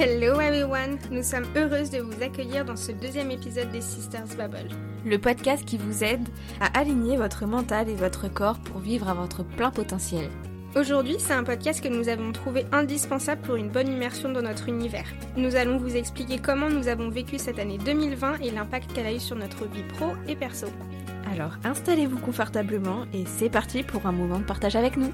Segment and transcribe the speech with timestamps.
[0.00, 4.68] Hello everyone Nous sommes heureuses de vous accueillir dans ce deuxième épisode des Sisters Bubble.
[5.04, 6.28] Le podcast qui vous aide
[6.60, 10.30] à aligner votre mental et votre corps pour vivre à votre plein potentiel.
[10.76, 14.68] Aujourd'hui, c'est un podcast que nous avons trouvé indispensable pour une bonne immersion dans notre
[14.68, 15.08] univers.
[15.36, 19.12] Nous allons vous expliquer comment nous avons vécu cette année 2020 et l'impact qu'elle a
[19.12, 20.68] eu sur notre vie pro et perso.
[21.32, 25.12] Alors installez-vous confortablement et c'est parti pour un moment de partage avec nous.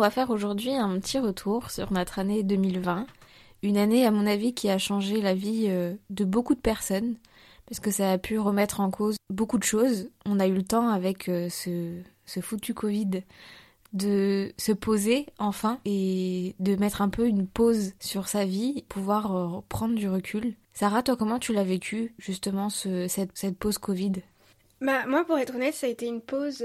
[0.00, 3.06] Va faire aujourd'hui un petit retour sur notre année 2020.
[3.62, 7.16] Une année, à mon avis, qui a changé la vie euh, de beaucoup de personnes,
[7.66, 10.08] parce que ça a pu remettre en cause beaucoup de choses.
[10.24, 13.24] On a eu le temps, avec euh, ce, foutu Covid,
[13.92, 19.36] de se poser enfin et de mettre un peu une pause sur sa vie, pouvoir
[19.36, 20.54] euh, prendre du recul.
[20.72, 24.12] Sarah, toi, comment tu l'as vécu, justement, ce, cette, cette pause Covid?
[24.80, 26.64] Bah, moi, pour être honnête, ça a été une pause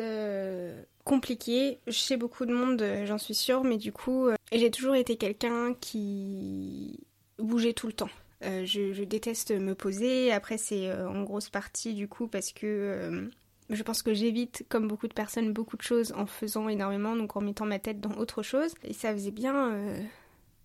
[1.06, 4.96] compliqué chez beaucoup de monde, euh, j'en suis sûre, mais du coup, euh, j'ai toujours
[4.96, 7.00] été quelqu'un qui
[7.40, 8.10] bougeait tout le temps.
[8.44, 10.32] Euh, je, déteste me poser.
[10.34, 13.30] Après, c'est en grosse partie du coup parce que
[13.70, 17.36] je pense que j'évite, comme beaucoup de personnes, beaucoup de choses en faisant énormément, donc
[17.38, 18.74] en mettant ma tête dans autre chose.
[18.84, 19.74] Et ça faisait bien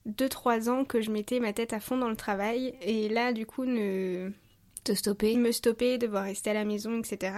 [0.08, 2.74] 2-3 ans que je mettais ma tête à fond dans le travail.
[2.83, 4.30] Et là, du coup, ne...
[4.83, 7.33] Te stopper Me stopper, devoir rester à la maison, etc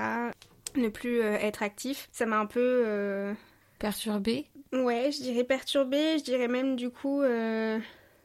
[0.76, 2.08] ne plus euh, être actif.
[2.12, 2.82] Ça m'a un peu...
[2.86, 3.34] Euh,
[3.78, 7.22] perturbé Ouais, je dirais perturbé, je dirais même du coup...
[7.22, 7.78] Euh...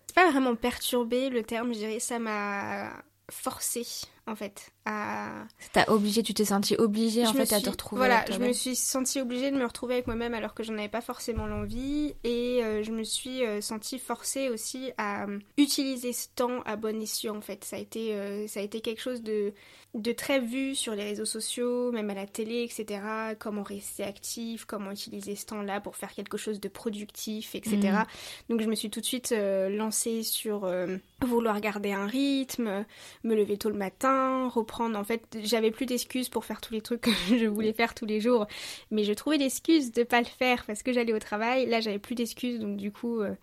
[0.07, 2.91] C'est pas vraiment perturbé le terme, je dirais ça m'a
[3.29, 3.85] forcé
[4.25, 5.43] en fait à
[5.73, 8.75] t'as obligé tu t'es senti obligée en fait à te retrouver voilà je me suis
[8.75, 12.15] sentie obligée de me retrouver avec moi-même alors que j'en avais pas forcément l'envie.
[12.23, 15.25] Et euh, je me suis sentie forcée aussi à
[15.57, 17.63] utiliser ce temps à bon escient en fait.
[17.65, 19.53] Ça a été ça a été quelque chose de
[19.97, 23.01] de très vu sur les réseaux sociaux, même à la télé, etc.
[23.39, 27.77] Comment rester actif, comment utiliser ce temps-là pour faire quelque chose de productif, etc.
[27.77, 28.05] Mm.
[28.49, 32.85] Donc je me suis tout de suite euh, lancée sur euh, vouloir garder un rythme,
[33.23, 34.97] me lever tôt le matin, reprendre.
[34.97, 38.05] En fait, j'avais plus d'excuses pour faire tous les trucs que je voulais faire tous
[38.05, 38.47] les jours,
[38.91, 41.65] mais je trouvais l'excuse de pas le faire parce que j'allais au travail.
[41.65, 43.21] Là, j'avais plus d'excuses, donc du coup.
[43.21, 43.33] Euh,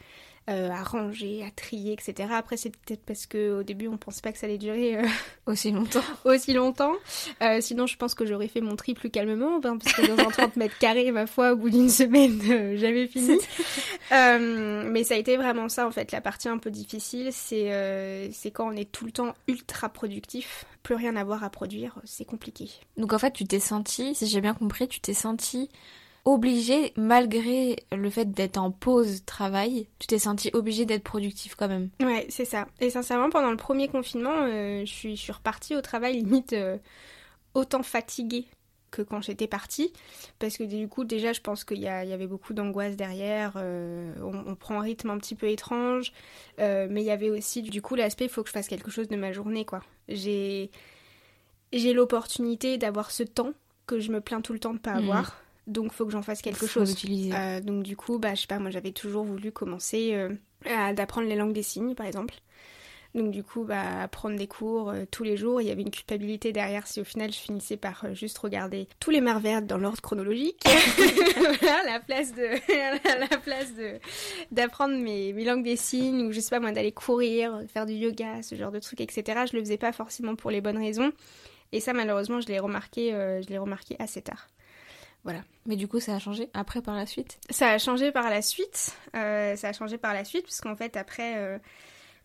[0.50, 2.28] euh, à ranger, à trier, etc.
[2.32, 5.06] Après, c'est peut-être parce qu'au début, on pensait pas que ça allait durer euh,
[5.46, 6.02] aussi longtemps.
[6.24, 6.92] aussi longtemps.
[7.42, 10.22] Euh, sinon, je pense que j'aurais fait mon tri plus calmement, hein, parce que dans
[10.22, 12.38] un 30 mètres carrés, ma foi, au bout d'une semaine,
[12.76, 13.38] j'avais fini.
[14.10, 16.12] mais ça a été vraiment ça, en fait.
[16.12, 20.66] La partie un peu difficile, c'est c'est quand on est tout le temps ultra productif,
[20.82, 22.68] plus rien à voir à produire, c'est compliqué.
[22.98, 25.70] Donc en fait, tu t'es senti, si j'ai bien compris, tu t'es senti
[26.24, 31.68] obligé, malgré le fait d'être en pause travail, tu t'es senti obligé d'être productif quand
[31.68, 31.90] même.
[32.00, 32.66] Ouais, c'est ça.
[32.80, 36.54] Et sincèrement, pendant le premier confinement, euh, je, suis, je suis repartie au travail limite
[36.54, 36.78] euh,
[37.52, 38.46] autant fatiguée
[38.90, 39.92] que quand j'étais partie.
[40.38, 43.54] Parce que du coup, déjà, je pense qu'il y, y, avait beaucoup d'angoisse derrière.
[43.56, 46.12] Euh, on, prend un rythme un petit peu étrange.
[46.58, 49.08] mais il y avait aussi, du coup, l'aspect, il faut que je fasse quelque chose
[49.08, 49.80] de ma journée, quoi.
[50.08, 50.70] J'ai,
[51.72, 53.52] j'ai l'opportunité d'avoir ce temps
[53.86, 55.10] que je me plains tout le temps de pas mhm.
[55.10, 56.94] avoir donc faut que j'en fasse quelque chose.
[57.32, 60.30] Euh, donc du coup, bah je sais pas, moi j'avais toujours voulu commencer euh,
[60.66, 62.34] à d'apprendre les langues des signes, par exemple.
[63.14, 65.90] Donc du coup, bah apprendre des cours euh, tous les jours, il y avait une
[65.90, 69.78] culpabilité derrière si au final je finissais par juste regarder tous les mers vertes dans
[69.78, 70.60] l'ordre chronologique.
[71.60, 72.42] voilà, la place de
[73.20, 74.00] la place de
[74.50, 77.94] d'apprendre mes, mes langues des signes ou je sais pas moi d'aller courir, faire du
[77.94, 79.44] yoga, ce genre de trucs, etc.
[79.50, 81.12] Je le faisais pas forcément pour les bonnes raisons.
[81.72, 84.46] Et ça, malheureusement, je l'ai remarqué, je l'ai remarqué assez tard.
[85.24, 85.42] Voilà.
[85.66, 87.38] Mais du coup, ça a changé après par la suite?
[87.50, 88.94] Ça a changé par la suite.
[89.16, 91.58] Euh, ça a changé par la suite, parce qu'en fait, après, euh,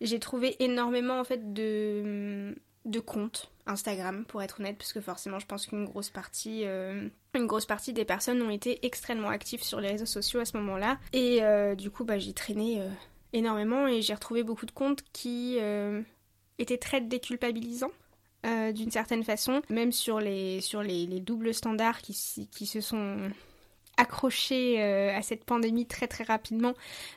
[0.02, 2.54] j'ai trouvé énormément en fait de,
[3.06, 7.64] comptes Instagram, pour être honnête, parce que forcément, je pense qu'une grosse partie, euh, grosse
[7.64, 10.98] partie des personnes ont été extrêmement actives sur les réseaux sociaux à ce moment-là.
[11.14, 11.40] Et
[11.76, 12.82] du coup, bah, j'ai traîné
[13.32, 15.58] énormément et j'ai retrouvé beaucoup de comptes qui
[16.58, 17.92] étaient très déculpabilisants.
[18.46, 23.30] Euh, d'une certaine façon, même sur les, sur les, doubles standards qui, qui se sont
[23.98, 26.72] accrochés euh, à cette pandémie très très rapidement,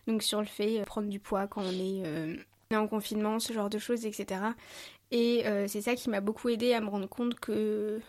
[0.05, 3.53] donc sur le fait de euh, prendre du poids quand on est, en confinement, ce
[3.53, 4.41] genre de choses, etc.
[5.11, 8.01] Et c'est ça qui m'a beaucoup aidé à me rendre compte que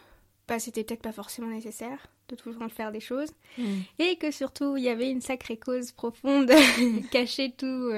[0.48, 2.08] bah, c'était peut-être pas forcément nécessaire.
[2.30, 3.28] de temps faire des choses.
[3.58, 3.80] Mm.
[3.98, 6.50] Et que surtout, il y avait une sacrée cause profonde
[7.12, 7.92] cachée tout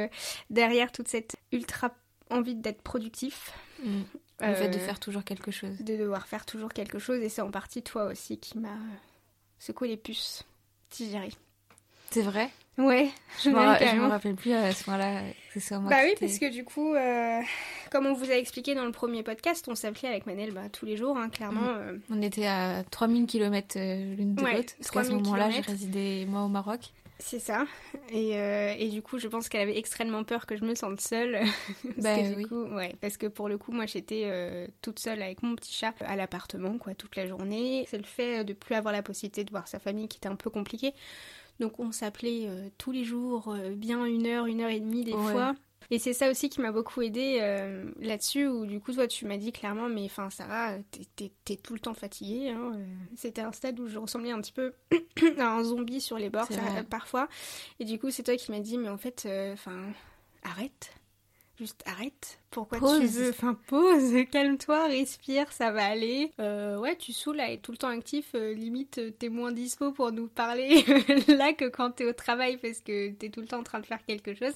[0.50, 1.94] derrière toute cette ultra
[2.30, 3.52] envie d'être productif.
[3.84, 4.02] Mm.
[4.41, 5.77] Le fait de Euh, faire toujours quelque chose.
[5.81, 7.21] de devoir faire toujours quelque chose.
[7.23, 8.97] Et c'est en partie toi aussi qui m'a euh,
[9.59, 10.44] secoué les puces,
[11.15, 11.35] arrive.
[12.11, 12.50] C'est vrai?
[12.79, 13.09] Ouais,
[13.43, 15.23] Je me ra- rappelle plus à ce moment-là
[15.88, 17.41] Bah oui, parce que du coup, euh,
[17.91, 20.85] comme on vous a expliqué dans le premier podcast, on s'appelait avec Manel bah, tous
[20.85, 21.62] les jours, hein, clairement.
[21.62, 21.79] Mm.
[21.79, 24.75] euh, On était à 3000 km l'une de Ouais, l'autre.
[24.79, 26.93] Parce qu'à ce 3000 moment-là, j'ai résidé moi au Maroc.
[27.18, 27.66] C'est ça.
[28.10, 31.00] Et, euh, et du coup, je pense qu'elle avait extrêmement peur que je me sente
[31.00, 31.40] seule.
[31.94, 32.46] parce, Bah que, du oui.
[32.48, 35.72] coup, ouais, parce que pour le coup, moi, j'étais euh, toute seule avec mon petit
[35.72, 37.86] chat à l'appartement, quoi, toute la journée.
[37.88, 40.36] C'est le fait de plus avoir la possibilité de voir sa famille qui était un
[40.36, 40.92] peu compliqué.
[41.60, 45.04] Donc, on s'appelait euh, tous les jours, euh, bien une heure, une heure et demie
[45.04, 45.18] des Ouais.
[45.18, 45.54] fois.
[45.91, 49.25] Et c'est ça aussi qui m'a beaucoup aidé euh, là-dessus, où du coup, toi, tu
[49.27, 50.75] m'as dit clairement, mais enfin, Sarah,
[51.17, 52.50] t'es- tout le temps fatiguée.
[52.50, 52.85] hein, euh.
[53.17, 54.73] C'était un stade où je ressemblais un petit peu
[55.38, 56.49] à un zombie sur les bords,
[56.91, 57.29] parfois.
[57.81, 59.81] Et du coup, c'est toi qui m'as dit, mais en fait, euh, enfin,
[60.43, 60.93] arrête.
[61.58, 62.38] Juste arrête.
[62.50, 66.31] Pourquoi tu veux Enfin, pause, calme-toi, respire, ça va aller.
[66.38, 68.32] Euh, ouais, tu saoules à être tout le temps actif.
[68.35, 70.85] euh, limite, euh, t'es moins dispo pour nous parler
[71.29, 73.87] là que quand t'es au travail parce que t'es tout le temps en train de
[73.87, 74.53] faire quelque chose.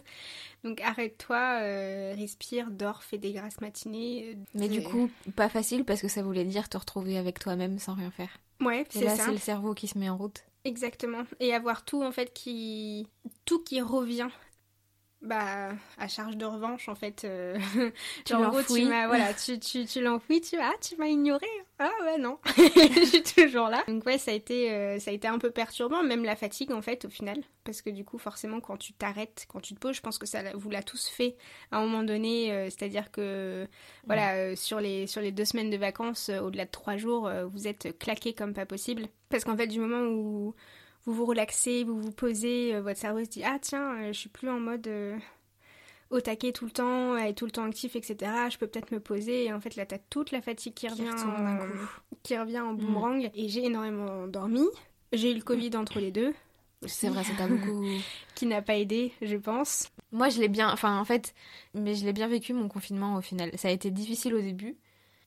[0.62, 4.36] Donc arrête-toi, euh, respire, dors, fais des grasses matinées.
[4.54, 7.94] Mais du coup, pas facile parce que ça voulait dire te retrouver avec toi-même sans
[7.94, 8.38] rien faire.
[8.60, 9.24] ouais, Et c'est là, ça.
[9.24, 10.44] c'est le cerveau qui se met en route.
[10.66, 11.22] Exactement.
[11.40, 13.06] Et avoir tout en fait qui
[13.46, 14.28] tout qui revient
[15.22, 15.68] bah
[15.98, 17.58] à charge de revanche en fait euh,
[18.24, 18.84] Tu genre, en gros l'enfouis.
[18.84, 21.46] voilà tu tu tu l'enfouis tu ah tu m'as ignoré.
[21.78, 22.38] Ah ouais non.
[22.56, 23.84] Je suis toujours là.
[23.86, 26.72] Donc ouais ça a été euh, ça a été un peu perturbant même la fatigue
[26.72, 27.42] en fait au final.
[27.64, 30.26] Parce que du coup forcément quand tu t'arrêtes quand tu te poses je pense que
[30.26, 31.36] ça vous l'a tous fait
[31.70, 33.66] à un moment donné euh, c'est à dire que
[34.06, 37.68] voilà euh, sur les sur les deux semaines de vacances au-delà de trois jours vous
[37.68, 39.06] êtes claqué comme pas possible.
[39.28, 40.54] Parce qu'en fait du moment où
[41.04, 44.18] vous vous relaxez, vous vous posez, euh, votre cerveau se dit ah tiens, euh, je
[44.18, 45.16] suis plus en mode euh,
[46.10, 48.32] au taquet tout le temps, être tout le temps actif, etc.
[48.50, 51.04] Je peux peut-être me poser et en fait là t'as toute la fatigue qui revient,
[51.04, 51.88] d'un en, coup.
[52.22, 54.66] qui revient en boomerang et j'ai énormément dormi.
[55.12, 56.32] J'ai eu le Covid entre les deux,
[56.86, 57.84] C'est vrai, ça t'a beaucoup.
[58.36, 59.90] qui n'a pas aidé, je pense.
[60.12, 60.70] Moi, je l'ai bien.
[60.70, 61.34] Enfin, en fait,
[61.74, 63.50] mais je l'ai bien vécu mon confinement au final.
[63.56, 64.76] Ça a été difficile au début.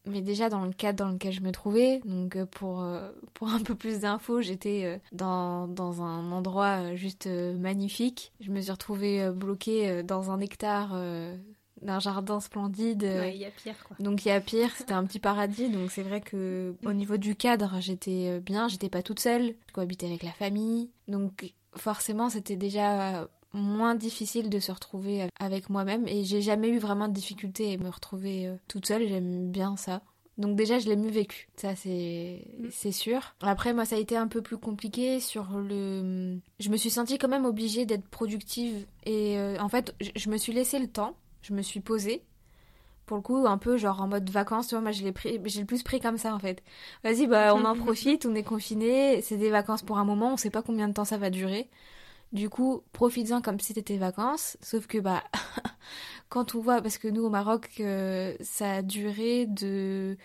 [0.06, 3.50] Mais déjà, dans le cadre dans lequel je me trouvais, donc euh, pour, euh, pour
[3.50, 8.34] un peu plus d'infos, j'étais euh, dans, dans un endroit juste magnifique.
[8.40, 10.98] Je me suis retrouvée bloquée dans un hectare
[11.82, 13.04] d'un jardin splendide.
[13.04, 13.96] Ouais, il y a pire quoi.
[14.00, 17.18] Donc il y a pire, c'était un petit paradis, donc c'est vrai que au niveau
[17.18, 22.30] du cadre, j'étais bien, j'étais pas toute seule, je cohabitais avec la famille, donc forcément
[22.30, 26.08] c'était déjà moins difficile de se retrouver avec moi-même.
[26.08, 29.78] Et j'ai jamais eu vraiment de difficulté à me retrouver euh, toute seule, j'aime bien
[29.78, 30.02] ça.
[30.40, 32.68] Donc déjà je l'ai mieux vécu, ça c'est Mm.
[32.72, 33.36] c'est sûr.
[33.42, 37.20] Après moi ça a été un peu plus compliqué sur le je me suis sentie
[37.20, 38.88] quand même obligée d'être productive.
[39.06, 42.24] Et euh, en fait je- je me suis laissé le temps, je me suis posée.
[43.06, 45.40] Pour le coup un peu genre en mode vacances tu vois moi je l'ai pris
[45.46, 46.64] j'ai le plus pris comme ça en fait.
[47.04, 50.38] Vas-y bah on en profite on est confiné c'est des vacances pour un moment on
[50.38, 51.70] sait pas combien de temps ça va durer
[52.34, 54.58] du coup profites-en comme si c'était vacances.
[54.62, 55.24] Sauf que bah
[56.30, 60.18] quand on voit parce que nous au Maroc euh, ça a duré de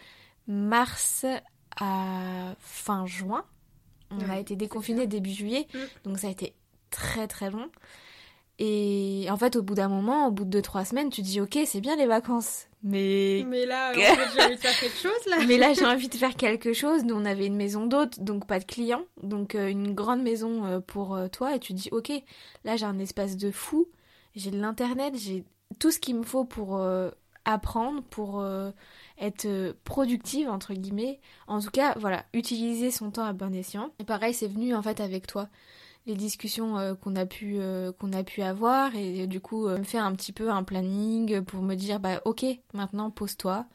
[0.47, 1.25] mars
[1.79, 3.45] à fin juin.
[4.11, 5.69] On a été déconfiné début juillet.
[5.75, 5.79] Mm.
[6.05, 6.55] donc ça a été
[6.91, 7.71] très très long
[8.61, 11.41] et en fait, au bout d'un moment, au bout de 2-3 semaines, tu te dis
[11.41, 14.99] ok, c'est bien les vacances, mais Mais là, en fait, j'ai envie de faire quelque
[14.99, 15.37] chose là.
[15.47, 17.05] mais là j'ai envie de faire quelque chose.
[17.05, 20.65] Nous on avait une maison d'hôte, donc pas de clients, donc euh, une grande maison
[20.65, 21.55] euh, pour euh, toi.
[21.55, 22.11] Et tu dis ok,
[22.65, 23.89] là j'ai un espace de fou,
[24.35, 25.45] j'ai de l'internet, j'ai
[25.79, 26.83] tout ce qu'il me faut pour
[27.45, 28.45] apprendre, pour
[29.19, 31.21] être productive entre guillemets.
[31.47, 33.91] En tout cas, voilà, utiliser son temps à bon escient.
[33.99, 35.49] Et pareil, c'est venu en fait avec toi
[36.09, 38.97] les discussions euh, qu'on a pu euh, qu'on a pu avoir.
[38.97, 42.21] Et du coup euh, me faire un petit peu un planning pour me dire bah
[42.25, 43.67] ok maintenant pose-toi.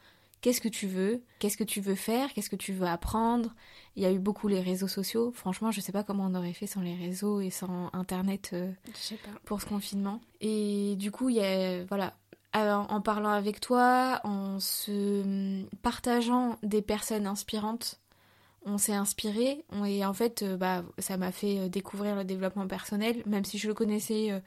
[0.42, 1.22] Qu'est-ce que tu veux?
[1.38, 2.34] Qu'est-ce que tu veux faire?
[2.34, 3.54] Qu'est-ce que tu veux apprendre?
[3.96, 5.32] Il y a eu beaucoup les réseaux sociaux.
[5.34, 9.30] Franchement je sais pas comment on aurait fait sans les réseaux et sans internet pas.
[9.46, 10.20] pour ce confinement.
[10.42, 12.14] Et du coup il y a voilà.
[12.56, 18.00] Alors, en parlant avec toi en se partageant des personnes inspirantes
[18.64, 22.66] on s'est inspiré et en fait euh, bah ça m'a fait euh, découvrir le développement
[22.66, 23.22] personnel.
[23.26, 24.40] Même si je le connaissais euh,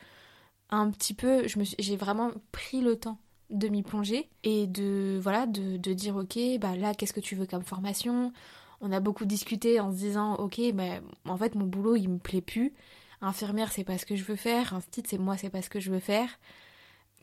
[0.70, 3.20] un petit peu je me j'ai vraiment pris le temps
[3.50, 7.36] de m'y plonger et de voilà de, de dire ok bah là qu'est-ce que tu
[7.36, 8.34] veux comme formation?
[8.82, 12.18] On a beaucoup discuté en se disant ok bah en fait mon boulot il me
[12.20, 12.74] plaît plus.
[13.22, 14.74] Infirmière c'est pas ce que je veux faire.
[14.74, 16.30] Instit c'est moi c'est pas ce que je veux faire.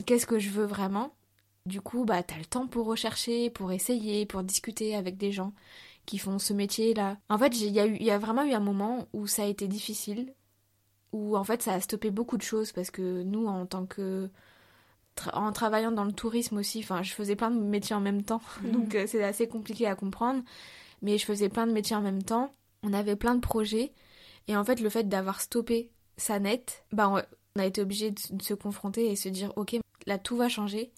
[0.07, 1.13] Qu'est-ce que je veux vraiment?
[1.67, 5.53] Du coup bah t'as le temps pour rechercher pour essayer pour discuter avec des gens
[6.07, 7.17] qui font ce métier-là.
[7.29, 9.43] En fait, il y, a eu- il y a vraiment eu un moment où ça
[9.43, 10.33] a été difficile,
[11.13, 14.29] où en fait ça a stoppé beaucoup de choses parce que nous, en tant que.
[15.17, 18.23] tra- en travaillant dans le tourisme aussi, enfin, je faisais plein de métiers en même
[18.23, 20.43] temps, donc euh, c'est assez compliqué à comprendre,
[21.03, 22.53] mais je faisais plein de métiers en même temps.
[22.83, 23.93] On avait plein de projets,
[24.49, 27.23] et en fait, le fait d'avoir stoppé ça net, bah, on
[27.57, 30.49] on a été obligé de, de se confronter et se dire, ok, là tout va
[30.49, 30.91] changer.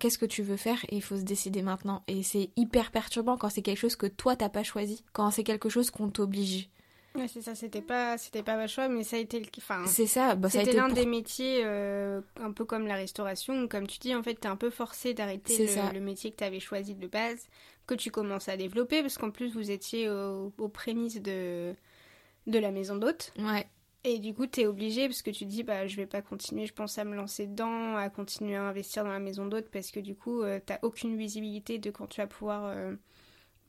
[0.00, 2.02] Qu'est-ce que tu veux faire et il faut se décider maintenant.
[2.08, 5.44] Et c'est hyper perturbant quand c'est quelque chose que toi t'as pas choisi, quand c'est
[5.44, 6.68] quelque chose qu'on t'oblige.
[7.16, 9.46] Ouais, c'est ça, c'était pas, c'était pas votre choix, mais ça a été le.
[9.58, 13.62] Enfin, C'est ça, bah, C'était l'un pour- des métiers euh, un peu comme la restauration,
[13.64, 15.54] où, comme tu dis, en fait, t'es un peu forcé d'arrêter
[15.90, 17.48] le, le métier que t'avais choisi de base,
[17.88, 21.74] que tu commences à développer, parce qu'en plus, vous étiez au- aux prémices de,
[22.46, 23.32] de la maison d'hôte.
[23.40, 23.66] Ouais,
[24.04, 26.66] Et du coup, t'es obligé, parce que tu te dis, bah, je vais pas continuer,
[26.66, 29.90] je pense à me lancer dedans, à continuer à investir dans la maison d'hôte, parce
[29.90, 32.94] que du coup, euh, t'as aucune visibilité de quand tu vas pouvoir euh,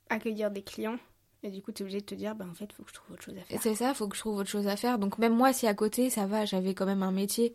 [0.10, 0.98] accueillir des clients.
[1.44, 3.14] Et du coup, t'es obligé de te dire, bah, en fait, faut que je trouve
[3.14, 3.62] autre chose à faire.
[3.62, 5.00] c'est ça, faut que je trouve autre chose à faire.
[5.00, 7.54] Donc même moi, si à côté, ça va, j'avais quand même un métier.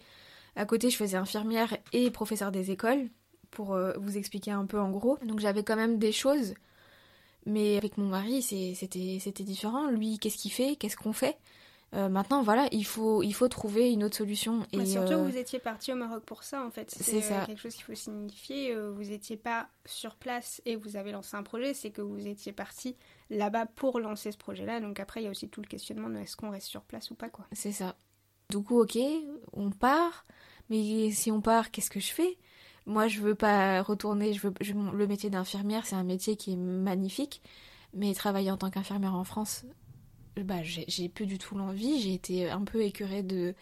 [0.54, 3.08] À côté, je faisais infirmière et professeur des écoles,
[3.50, 5.18] pour euh, vous expliquer un peu en gros.
[5.24, 6.54] Donc j'avais quand même des choses.
[7.46, 9.88] Mais avec mon mari, c'était différent.
[9.88, 10.76] Lui, qu'est-ce qu'il fait?
[10.76, 11.38] Qu'est-ce qu'on fait?
[11.94, 14.66] Euh, Maintenant, voilà, il faut, il faut trouver une autre solution.
[14.72, 16.90] Et Mais surtout, euh, vous étiez parti au Maroc pour ça, en fait.
[16.90, 18.74] c'est euh, quelque chose qu'il faut signifier.
[18.74, 22.26] euh, vous n'étiez pas sur place et vous avez lancé un projet, c'est que vous
[22.26, 22.96] étiez parti
[23.30, 24.80] là-bas pour lancer ce projet-là.
[24.80, 27.10] Donc après, il y a aussi tout le questionnement de est-ce qu'on reste sur place
[27.10, 27.46] ou pas, quoi.
[27.52, 27.96] C'est ça.
[28.50, 28.98] Du coup, ok,
[29.52, 30.26] on part.
[30.68, 32.36] Mais si on part, qu'est-ce que je fais?
[32.84, 34.32] Moi, je veux pas retourner.
[34.32, 37.42] Je veux, je- le métier d'infirmière, c'est un métier qui est magnifique.
[37.94, 39.64] Mais travailler en tant qu'infirmière en France,
[40.44, 42.00] bah, j'ai plus du tout l'envie.
[42.00, 43.54] J'ai été un peu écœurée de,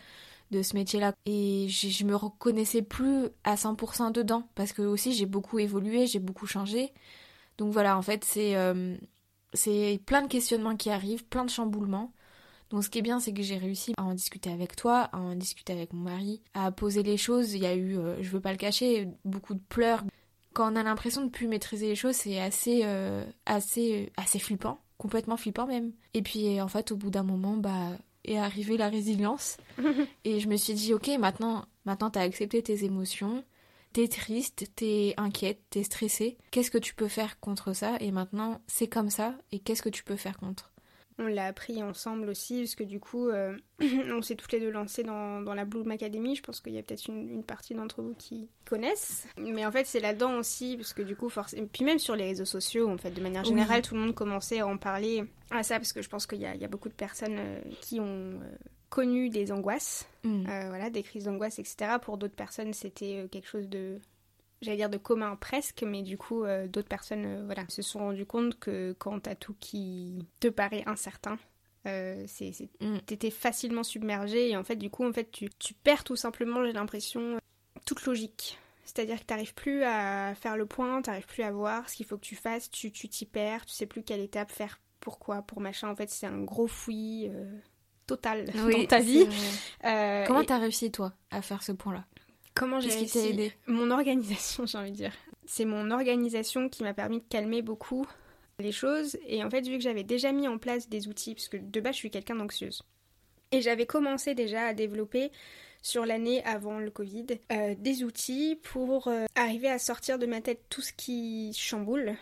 [0.50, 1.12] de ce métier-là.
[1.26, 4.48] Et je me reconnaissais plus à 100% dedans.
[4.54, 6.92] Parce que aussi, j'ai beaucoup évolué, j'ai beaucoup changé.
[7.58, 8.96] Donc voilà, en fait, c'est euh,
[9.54, 12.12] c'est plein de questionnements qui arrivent, plein de chamboulements.
[12.70, 15.18] Donc ce qui est bien, c'est que j'ai réussi à en discuter avec toi, à
[15.18, 17.54] en discuter avec mon mari, à poser les choses.
[17.54, 20.02] Il y a eu, euh, je veux pas le cacher, beaucoup de pleurs.
[20.54, 24.80] Quand on a l'impression de plus maîtriser les choses, c'est assez, euh, assez, assez flippant,
[24.98, 25.92] complètement flippant même.
[26.14, 27.90] Et puis en fait, au bout d'un moment, bah,
[28.24, 29.56] est arrivée la résilience.
[30.24, 33.44] Et je me suis dit, ok, maintenant, maintenant t'as accepté tes émotions,
[33.92, 36.36] t'es triste, t'es inquiète, t'es stressée.
[36.50, 37.96] Qu'est-ce que tu peux faire contre ça?
[38.00, 39.36] Et maintenant, c'est comme ça.
[39.52, 40.73] Et qu'est-ce que tu peux faire contre?
[41.18, 44.71] On l'a appris ensemble aussi, parce que du coup, euh, on s'est toutes les deux
[44.71, 46.35] lancées dans, dans la Bloom Academy.
[46.35, 49.26] Je pense qu'il y a peut-être une, une partie d'entre vous qui connaissent.
[49.38, 51.68] Mais en fait, c'est là-dedans aussi, parce que du coup, forcément.
[51.73, 53.49] Puis même sur les réseaux sociaux, en fait, de manière Oui.
[53.50, 56.38] générale, tout le monde commençait à en parler à ça, parce que je pense qu'il
[56.38, 58.56] y, y a beaucoup de personnes euh, qui ont euh,
[58.90, 61.92] connu des angoisses, euh, voilà, des crises d'angoisse, etc.
[62.02, 63.99] Pour d'autres personnes, c'était quelque chose de
[64.64, 68.00] j'allais dire de commun presque, mais du coup, euh, d'autres personnes euh, voilà, se sont
[68.00, 71.38] rendues compte que quand t'as tout qui te paraît incertain,
[71.87, 72.26] euh,
[72.80, 72.99] Mm.
[73.06, 76.64] t'étais facilement submergé et en fait, du coup, en fait, tu, tu perds tout simplement,
[76.64, 77.38] j'ai l'impression,
[77.85, 78.59] toute logique.
[78.85, 82.16] C'est-à-dire que t'arrives plus à faire le point, t'arrives plus à voir ce qu'il faut
[82.16, 85.61] que tu fasses, tu, tu t'y perds, tu sais plus quelle étape faire, pourquoi, pour
[85.61, 85.88] machin.
[85.88, 87.59] En fait, c'est un gros fouillis euh,
[88.06, 89.26] total dans ta vie.
[90.26, 92.04] Comment t'as réussi, toi, à faire ce point-là?
[92.54, 95.12] Comment j'ai qui réussi aidé Mon organisation, j'ai envie de dire.
[95.46, 98.06] C'est mon organisation qui m'a permis de calmer beaucoup
[98.58, 99.18] les choses.
[99.26, 101.80] Et en fait, vu que j'avais déjà mis en place des outils, parce que de
[101.80, 102.82] base, je suis quelqu'un d'anxieuse.
[103.52, 105.30] Et j'avais commencé déjà à développer
[105.82, 110.40] sur l'année avant le Covid euh, des outils pour euh, arriver à sortir de ma
[110.40, 112.14] tête tout ce qui chamboule,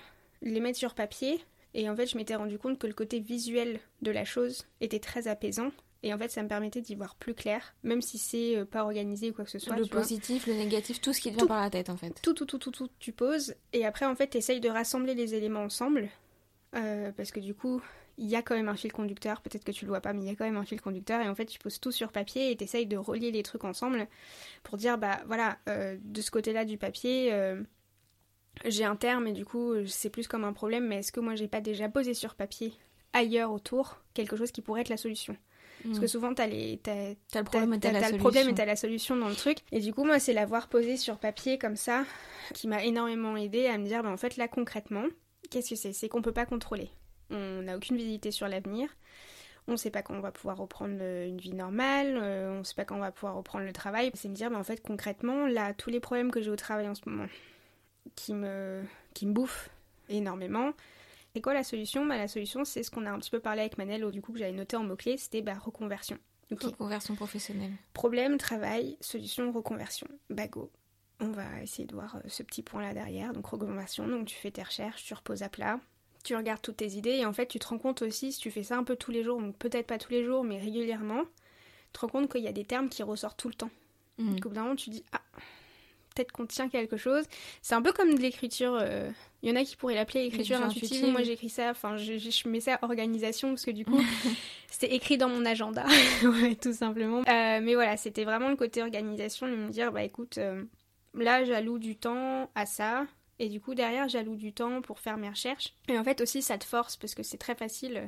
[0.43, 1.41] les mettre sur papier.
[1.75, 4.99] Et en fait, je m'étais rendu compte que le côté visuel de la chose était
[4.99, 5.71] très apaisant.
[6.03, 8.83] Et en fait, ça me permettait d'y voir plus clair, même si c'est euh, pas
[8.83, 9.77] organisé ou quoi que ce soit.
[9.77, 10.01] Le vois.
[10.01, 12.21] positif, le négatif, tout ce qui te vient par la tête, en fait.
[12.23, 13.55] Tout, tout, tout, tout, tout, tu poses.
[13.73, 16.09] Et après, en fait, t'essayes de rassembler les éléments ensemble.
[16.75, 17.83] euh, parce que du coup,
[18.19, 19.41] il y a quand même un fil conducteur.
[19.43, 21.21] Peut-être que tu le vois pas, mais il y a quand même un fil conducteur.
[21.21, 24.07] Et en fait, tu poses tout sur papier et t'essayes de relier les trucs ensemble
[24.63, 27.63] pour dire, bah voilà, euh, de ce côté-là du papier, euh,
[28.65, 30.87] j'ai un terme et du coup, c'est plus comme un problème.
[30.89, 32.73] Mais est-ce que moi, j'ai pas déjà posé sur papier
[33.13, 35.37] ailleurs autour quelque chose qui pourrait être la solution?
[35.85, 36.09] Parce que Mm.
[36.09, 39.17] souvent, t'as les, t'as, T'as le problème et t'as le problème et t'as la solution
[39.17, 39.59] dans le truc.
[39.73, 42.05] Et du coup, moi, c'est l'avoir posé sur papier comme ça
[42.55, 45.05] qui m'a énormément aidé à me dire, ben, en fait, là, concrètement,
[45.51, 45.93] qu'est-ce que c'est?
[45.93, 46.91] C'est qu'on peut pas contrôler.
[47.31, 48.89] On n'a aucune visibilité sur l'avenir.
[49.69, 52.19] On sait pas quand on va pouvoir reprendre une vie normale.
[52.21, 54.11] euh, on sait pas quand on va pouvoir reprendre le travail.
[54.15, 56.89] C'est me dire, ben, en fait, concrètement, là, tous les problèmes que j'ai au travail
[56.89, 57.27] en ce moment,
[58.17, 58.83] qui me,
[59.15, 59.71] qui me bouffent
[60.09, 60.73] énormément,
[61.35, 62.07] c'est quoi la solution?
[62.07, 64.33] Bah, La solution, c'est ce qu'on a un petit peu parlé avec Manel, du coup,
[64.33, 66.19] que j'avais noté en mots-clés, c'était bah, reconversion.
[66.51, 67.73] Reconversion professionnelle.
[67.95, 70.07] Problème, travail, solution, reconversion.
[70.29, 70.71] Bah go.
[71.21, 73.33] On va essayer de voir euh, ce petit point-là derrière.
[73.33, 75.81] Donc reconversion, donc tu fais tes recherches, tu reposes à plat,
[76.25, 78.51] tu regardes toutes tes idées et en fait tu te rends compte aussi si tu
[78.51, 81.23] fais ça un peu tous les jours, donc peut-être pas tous les jours mais régulièrement,
[81.23, 83.71] tu te rends compte qu'il y a des termes qui ressortent tout le temps.
[84.19, 85.23] Donc au bout d'un moment tu dis ah
[86.15, 87.25] peut-être qu'on tient quelque chose.
[87.61, 88.79] C'est un peu comme de l'écriture.
[88.81, 89.11] euh,
[89.43, 90.85] Il y en a qui pourraient l'appeler écriture intuitive.
[90.85, 91.13] intuitive.
[91.13, 94.01] Moi j'écris ça, enfin je, mets ça organisation parce que du coup
[94.71, 95.85] c'était écrit dans mon agenda,
[96.25, 97.21] ouais, tout simplement.
[97.21, 100.63] Euh, mais voilà, c'était vraiment le côté organisation de me dire bah écoute, euh,
[101.15, 103.07] là j'alloue du temps à ça.
[103.39, 105.75] Et du coup, derrière, j'alloue du temps pour faire mes recherches.
[105.89, 108.07] Et en fait, aussi, ça te force parce que c'est très facile euh,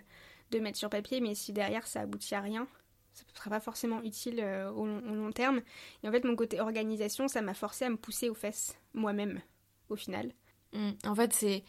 [0.53, 2.69] de mettre sur papier, mais si derrière ça aboutit à rien,
[3.15, 5.61] ça ne sera pas forcément utile euh, au, long, au long terme.
[6.03, 9.41] Et en fait, mon côté organisation, ça m'a forcé à me pousser aux fesses moi-même,
[9.89, 10.33] au final.
[10.73, 10.91] Mm.
[11.07, 11.63] En fait, c'est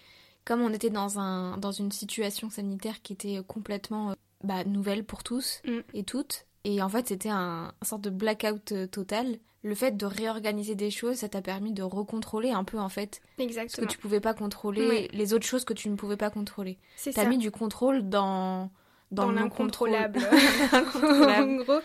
[0.43, 5.03] comme on était dans, un, dans une situation sanitaire qui était complètement euh, bah, nouvelle
[5.03, 5.79] pour tous Mm.
[5.93, 6.45] et toutes.
[6.63, 9.37] Et en fait, c'était un, un sorte de blackout euh, total.
[9.61, 13.21] Le fait de réorganiser des choses, ça t'a permis de recontrôler un peu, en fait,
[13.31, 13.87] ce que Exactement.
[13.87, 16.77] tu pouvais pas contrôler, les autres choses que tu ne pouvais pas contrôler.
[16.95, 17.29] C'est T'as ça.
[17.29, 18.69] mis du contrôle dans,
[19.15, 20.19] dans, dans l'incontrôlable.
[20.73, 21.79] En gros.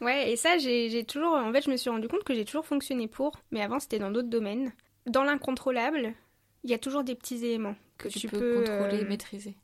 [0.00, 1.34] Ouais, et ça, j'ai toujours.
[1.34, 3.98] En fait, je me suis rendu compte que j'ai toujours fonctionné pour, mais avant, c'était
[3.98, 4.72] dans d'autres domaines.
[5.06, 6.14] Dans l'incontrôlable,
[6.64, 9.54] il y a toujours des petits éléments que, que tu, peux, peux contrôler, euh, maîtriser.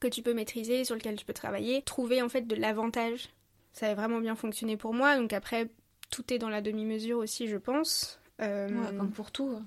[0.00, 3.28] que tu peux maîtriser, sur lequel tu peux travailler, trouver en fait de l'avantage.
[3.72, 5.16] Ça a vraiment bien fonctionné pour moi.
[5.16, 5.70] Donc après,
[6.10, 8.20] tout est dans la demi-mesure aussi, je pense.
[8.40, 9.58] Euh, Ouais, comme pour tout.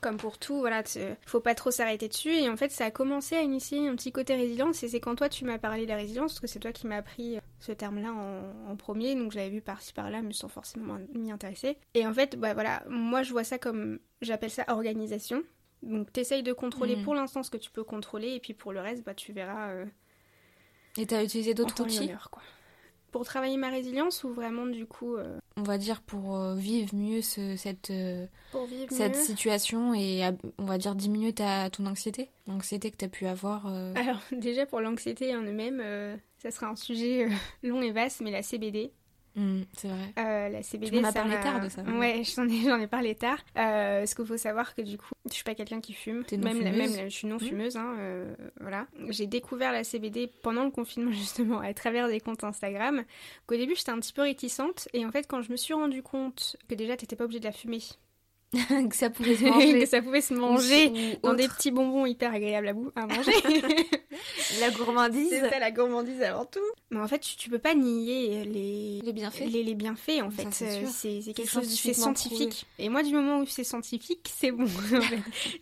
[0.00, 2.32] Comme pour tout, voilà, tu- faut pas trop s'arrêter dessus.
[2.32, 4.82] Et en fait, ça a commencé à initier un petit côté résilience.
[4.82, 6.86] Et c'est quand toi, tu m'as parlé de la résilience, parce que c'est toi qui
[6.86, 9.14] m'as appris ce terme-là en, en premier.
[9.14, 11.78] Donc, je l'avais vu par-ci par-là, mais sans forcément m'y intéresser.
[11.94, 15.42] Et en fait, bah voilà, moi, je vois ça comme, j'appelle ça organisation.
[15.82, 17.02] Donc, t'essayes de contrôler Mhm.
[17.04, 18.28] pour l'instant ce que tu peux contrôler.
[18.34, 19.84] Et puis, pour le reste, bah, tu verras euh,
[20.96, 22.42] Et t'as utilisé d'autres outils, quoi.
[23.12, 26.92] Pour travailler ma résilience ou vraiment, du coup, euh, on va dire, pour euh, vivre
[26.94, 28.26] mieux ce- cette, euh,
[28.68, 30.22] vivre cette mieux situation et,
[30.58, 33.66] on va dire, diminuer ta, ton anxiété L'anxiété que t'as pu avoir.
[33.94, 37.28] Alors déjà pour l'anxiété en eux-mêmes, euh, ça sera un sujet
[37.62, 38.92] long et vaste, mais la CBD,
[39.36, 40.12] hmm, c'est vrai.
[40.18, 41.82] euh, la CBD, Tu m'en as parlé tard de ça.
[41.82, 43.38] Ouais, j'en ai, j'en ai parlé tard.
[43.56, 46.24] Euh, parce qu'il faut savoir que du coup, je suis pas quelqu'un qui fume.
[46.24, 47.40] T'es même, je suis non Mhm.
[47.40, 47.76] fumeuse.
[47.76, 48.86] Hein, euh, voilà.
[49.08, 53.04] J'ai découvert la CBD pendant le confinement justement à travers des comptes Instagram.
[53.46, 56.02] Qu'au début j'étais un petit peu réticente et en fait quand je me suis rendu
[56.02, 57.80] compte que déjà t'étais pas obligé de la fumer,
[58.90, 59.78] que ça pouvait se manger.
[59.80, 63.06] que ça pouvait se manger Ou dans des petits bonbons hyper agréables à, bout, à
[63.06, 63.32] manger.
[64.60, 65.30] La gourmandise.
[65.30, 66.60] C'est ça la gourmandise avant tout.
[66.90, 69.46] Mais en fait, tu, tu peux pas nier les, Les bienfaits.
[69.46, 70.86] les, les bienfaits en Ça, fait.
[70.86, 72.66] c'est quelque chose, c'est scientifique.
[72.78, 74.66] Et moi, du moment où c'est scientifique, c'est bon.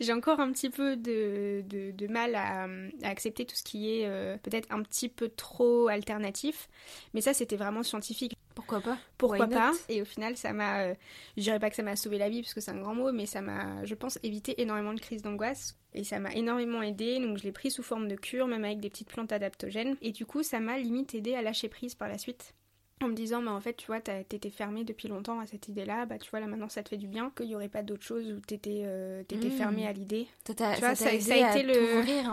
[0.00, 2.64] J'ai encore un petit peu de, de, de mal à,
[3.04, 6.68] à accepter tout ce qui est euh, peut-être un petit peu trop alternatif.
[7.14, 8.32] Mais ça, c'était vraiment scientifique.
[8.54, 8.98] Pourquoi pas?
[9.16, 9.72] Pourquoi pas?
[9.88, 10.80] Et au final, ça m'a.
[10.82, 10.94] euh,
[11.36, 13.12] je dirais pas que ça m'a sauvé la vie parce que c'est un grand mot,
[13.12, 15.76] mais ça m'a, je pense, évité énormément de crises d'angoisse.
[15.94, 17.18] Et ça m'a énormément aidé.
[17.20, 19.96] Donc je l'ai pris sous forme de cure, même avec des petites plantes adaptogènes.
[20.02, 22.54] Et du coup, ça m'a limite aidé à lâcher prise par la suite.
[23.02, 26.04] En me disant, bah en fait, tu vois, t'étais fermé depuis longtemps à cette idée-là,
[26.04, 28.02] bah tu vois, là maintenant ça te fait du bien, qu'il y aurait pas d'autre
[28.02, 29.52] chose où t'étais euh, t'étais Mm.
[29.52, 30.26] fermé à l'idée.
[30.74, 31.72] Tu vois, ça a été le-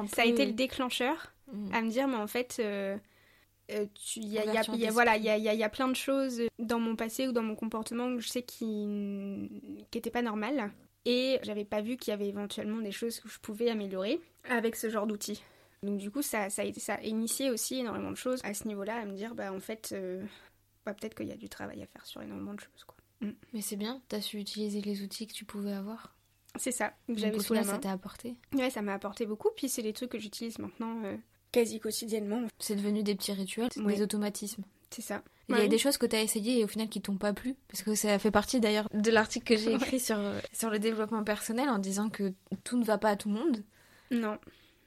[0.09, 1.73] Ça a été le déclencheur Hmm.
[1.73, 2.97] à me dire, mais en fait, euh,
[3.93, 6.79] tu- il y a, y a- y voilà, il y a, plein de choses dans
[6.79, 10.71] mon passé ou dans mon comportement que je sais qui n'étaient pas normales.
[11.05, 14.75] Et j'avais pas vu qu'il y avait éventuellement des choses que je pouvais améliorer avec
[14.75, 15.41] ce genre d'outils.
[15.83, 18.97] Donc du coup, ça, ça, ça a initié aussi énormément de choses à ce niveau-là,
[18.97, 20.25] à me dire, bah en fait, euh,
[20.85, 22.83] bah, peut-être qu'il y a du travail à faire sur énormément de choses.
[22.85, 22.95] quoi.
[23.53, 26.13] Mais c'est bien, t'as su utiliser les outils que tu pouvais avoir.
[26.55, 27.73] C'est ça que j'avais sous la main.
[27.73, 28.35] ça t'a apporté.
[28.53, 31.15] Ouais, ça m'a apporté beaucoup, puis c'est des trucs que j'utilise maintenant euh,
[31.51, 32.41] quasi quotidiennement.
[32.59, 33.95] C'est devenu des petits rituels, Ouais.
[33.95, 34.63] des automatismes.
[34.89, 35.21] C'est ça.
[35.49, 37.55] Il y a des choses que t'as essayées et au final qui t'ont pas plu.
[37.69, 40.77] Parce que ça fait partie d'ailleurs de l'article que j'ai écrit sur, euh, sur le
[40.79, 42.33] développement personnel en disant que
[42.65, 43.63] tout ne va pas à tout le monde.
[44.11, 44.37] Non.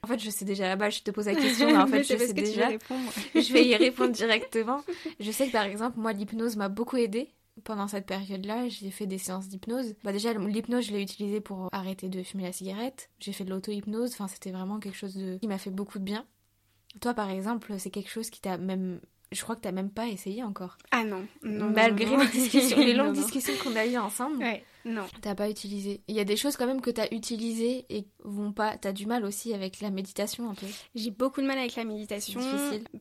[0.03, 2.03] En fait, je sais déjà là-bas, je te pose la question, mais en fait, Mais
[2.03, 2.69] je sais tu déjà.
[3.35, 4.83] je vais y répondre directement.
[5.19, 7.29] Je sais que par exemple, moi, l'hypnose m'a beaucoup aidée.
[7.63, 9.93] Pendant cette période-là, j'ai fait des séances d'hypnose.
[10.03, 13.09] Bah déjà, l'hypnose, je l'ai utilisée pour arrêter de fumer la cigarette.
[13.19, 14.11] J'ai fait de l'auto-hypnose.
[14.13, 15.37] Enfin, c'était vraiment quelque chose de...
[15.37, 16.25] qui m'a fait beaucoup de bien.
[16.99, 18.99] Toi, par exemple, c'est quelque chose qui t'a même...
[19.31, 20.77] Je crois que t'as même pas essayé encore.
[20.91, 21.25] Ah non.
[21.41, 22.23] non, Malgré non, non.
[22.25, 25.05] les discussions, les Non, longues discussions qu'on a eues ensemble, Ouais, non.
[25.21, 26.01] t'as pas utilisé.
[26.09, 28.75] Il y a des choses quand même que t'as utilisées et vont pas.
[28.75, 30.65] T'as du mal aussi avec la méditation un peu.
[30.95, 32.41] J'ai beaucoup de mal avec la méditation.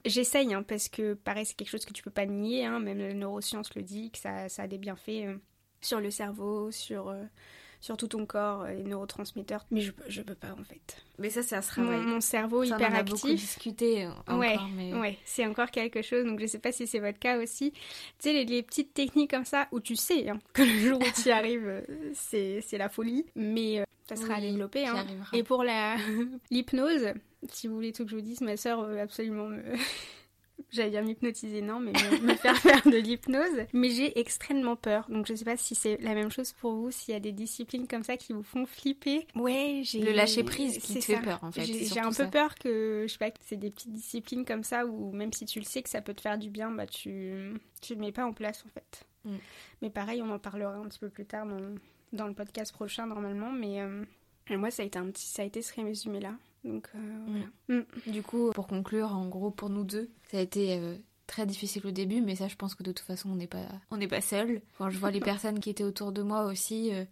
[0.04, 2.64] J'essaye, hein, parce que pareil, c'est quelque chose que tu peux pas nier.
[2.64, 5.36] Hein, même la neuroscience le dit, que ça, ça a des bienfaits euh,
[5.80, 7.24] sur le cerveau, sur, euh,
[7.80, 9.64] sur tout ton corps, les neurotransmetteurs.
[9.70, 10.96] Mais je, je peux pas en fait.
[11.18, 14.56] Mais ça, c'est un Mon, mon cerveau ça, hyper on a beaucoup discuté encore, ouais,
[14.74, 14.94] mais...
[14.94, 16.24] ouais, c'est encore quelque chose.
[16.24, 17.72] Donc je sais pas si c'est votre cas aussi.
[17.72, 17.78] Tu
[18.20, 21.22] sais, les, les petites techniques comme ça où tu sais hein, que le jour où
[21.22, 21.82] tu y arrives, euh,
[22.14, 23.26] c'est c'est la folie.
[23.34, 24.80] Mais euh, ça sera à Oui, développer.
[24.84, 25.06] j'y Hein.
[25.32, 25.96] Et pour la
[26.50, 27.12] l'hypnose,
[27.48, 29.62] si vous voulez tout que je vous dise, ma sœur veut absolument me.
[30.70, 33.66] J'allais dire m'hypnotiser, non, mais me, me faire faire de l'hypnose.
[33.72, 35.06] Mais j'ai extrêmement peur.
[35.08, 37.32] Donc je sais pas si c'est la même chose pour vous, s'il y a des
[37.32, 39.26] disciplines comme ça qui vous font flipper.
[39.34, 40.00] Ouais, j'ai.
[40.00, 41.20] Le lâcher prise qui c'est te fait ça.
[41.20, 42.26] peur, en fait, J'ai un peu ça.
[42.26, 45.44] peur que, je sais pas, que c'est des petites disciplines comme ça où même si
[45.46, 48.12] tu le sais que ça peut te faire du bien, bah tu, tu le mets
[48.12, 49.06] pas en place en fait.
[49.24, 49.36] Mm.
[49.82, 51.74] Mais pareil, on en parlera un petit peu plus tard dans,
[52.12, 53.50] dans le podcast prochain normalement.
[53.52, 54.04] Mais euh,
[54.50, 56.34] moi, ça a été, un petit, ça a été ce résumé-là.
[56.64, 57.26] Donc euh, Mm.
[57.68, 57.80] voilà.
[57.80, 58.10] Mm.
[58.12, 60.96] Du coup, pour conclure, en gros, pour nous deux, ça a été euh,
[61.26, 63.66] très difficile au début, mais ça, je pense que de toute façon, on n'est pas,
[63.90, 64.60] on n'est pas seul.
[64.78, 67.04] Quand je vois les personnes qui étaient autour de moi aussi, euh,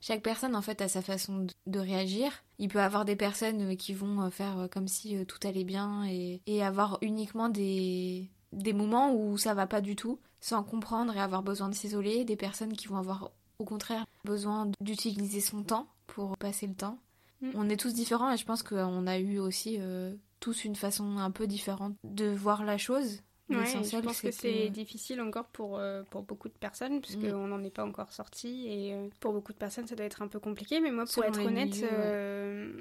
[0.00, 2.32] chaque personne, en fait, a sa façon de, de réagir.
[2.58, 5.64] Il peut y avoir des personnes euh, qui vont euh, faire comme si tout allait
[5.64, 10.62] bien et, et avoir uniquement des, des moments où ça va pas du tout, sans
[10.62, 12.24] comprendre et avoir besoin de s'isoler.
[12.24, 16.98] Des personnes qui vont avoir, au contraire, besoin d'utiliser son temps pour passer le temps.
[17.40, 17.50] Mm.
[17.54, 21.18] On est tous différents et je pense qu'on a eu aussi euh, tous une façon
[21.18, 23.22] un peu différente de voir la chose.
[23.48, 27.46] Ouais, je pense que c'est c'est difficile encore pour, euh, pour beaucoup de personnes, puisqu'on
[27.46, 28.66] n'en est pas encore sorti.
[28.66, 30.80] Et euh, pour beaucoup de personnes, ça doit être un peu compliqué.
[30.80, 31.90] Mais moi, pour Selon être honnête, milieux, ouais.
[31.92, 32.72] euh,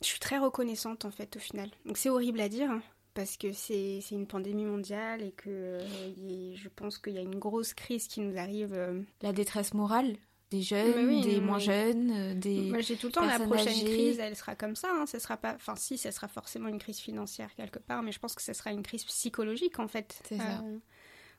[0.00, 1.68] je suis très reconnaissante, en fait, au final.
[1.84, 5.86] Donc c'est horrible à dire, hein, parce que c'est une pandémie mondiale et que euh,
[6.16, 8.72] y je pense qu'il y a une grosse crise qui nous arrive.
[8.72, 9.02] euh.
[9.20, 10.16] la détresse morale
[10.54, 12.70] des jeunes, oui, des moins jeunes, euh, des...
[12.70, 13.84] Moi, j'ai tout le temps la prochaine âgées.
[13.84, 14.88] crise, elle sera comme ça.
[14.92, 18.12] Hein, ça sera pas, enfin si, ça sera forcément une crise financière quelque part, mais
[18.12, 20.20] je pense que ça sera une crise psychologique en fait.
[20.28, 20.62] C'est ça.
[20.64, 20.78] Euh,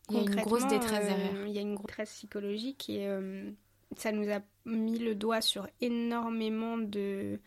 [0.10, 1.48] Il y a une grosse détresse euh, derrière.
[1.48, 3.50] Il y a une grosse détresse psychologique et euh,
[3.98, 7.40] ça nous a mis le doigt sur énormément de,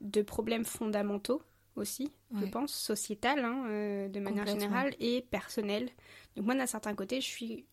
[0.00, 1.42] de problèmes fondamentaux
[1.76, 5.90] aussi, je pense, sociétal hein, euh, de manière générale et personnel.
[6.36, 7.66] Donc moi, d'un certain côté, je suis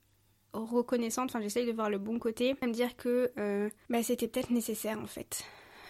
[0.54, 4.28] reconnaissante, enfin j'essaye de voir le bon côté, à me dire que euh, bah, c'était
[4.28, 5.46] peut-être nécessaire en fait,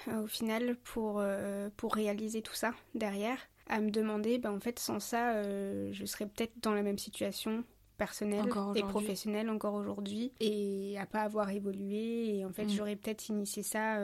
[0.07, 4.59] euh, au final, pour, euh, pour réaliser tout ça derrière, à me demander, bah, en
[4.59, 7.63] fait, sans ça, je serais peut-être dans la même situation
[7.97, 12.69] personnelle et professionnelle encore aujourd'hui, et à pas avoir évolué, et en fait, Mm.
[12.69, 13.97] j'aurais peut-être initié ça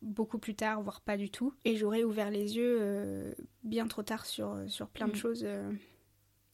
[0.00, 4.02] beaucoup plus tard, voire pas du tout, et j'aurais ouvert les yeux euh, bien trop
[4.02, 5.16] tard sur, sur plein de Mm.
[5.16, 5.44] choses.
[5.44, 5.70] euh.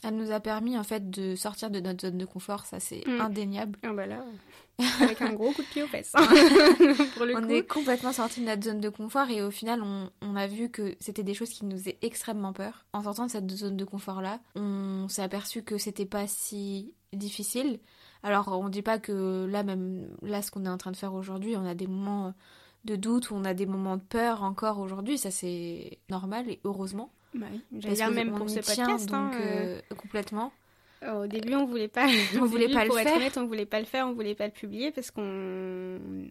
[0.04, 3.04] Elle nous a permis en fait de sortir de notre zone de confort, ça c'est
[3.06, 3.20] Mm.
[3.20, 3.78] indéniable.
[3.82, 4.24] Ah bah là,
[5.02, 6.12] avec un gros coup de pied aux fesses.
[7.16, 7.50] Pour le on coup.
[7.50, 10.70] est complètement sorti de notre zone de confort et au final on, on a vu
[10.70, 12.84] que c'était des choses qui nous faisaient extrêmement peur.
[12.92, 16.94] En sortant de cette zone de confort là, on s'est aperçu que c'était pas si
[17.12, 17.80] difficile.
[18.22, 21.14] Alors on dit pas que là même là ce qu'on est en train de faire
[21.14, 22.34] aujourd'hui, on a des moments
[22.84, 26.60] de doute ou on a des moments de peur encore aujourd'hui, ça c'est normal et
[26.64, 27.10] heureusement.
[27.38, 29.12] Bah oui, j'allais Parce dire que même pour ce podcast.
[29.12, 30.52] hein, donc euh, euh, complètement.
[31.06, 32.08] Au début, on voulait pas.
[32.40, 33.16] On voulait début, pas le pour être faire.
[33.18, 35.22] honnête, on voulait pas le faire, on voulait pas le publier parce qu'on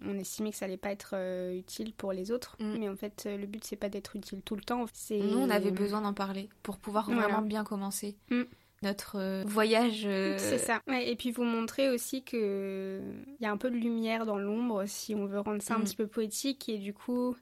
[0.05, 2.57] on estimait que ça allait pas être euh, utile pour les autres.
[2.59, 2.77] Mm.
[2.79, 4.85] Mais en fait, le but c'est pas d'être utile tout le temps.
[4.93, 7.21] C'est Nous, on avait besoin d'en parler pour pouvoir Voilà.
[7.23, 8.41] vraiment bien commencer Mm.
[8.83, 10.03] notre euh, voyage.
[10.05, 10.81] euh, C'est ça.
[10.89, 12.99] Ouais, et puis vous montrer aussi que
[13.39, 15.79] il y a un peu de lumière dans l'ombre si on veut rendre ça un
[15.79, 15.83] Mm.
[15.83, 17.37] petit peu poétique et du coup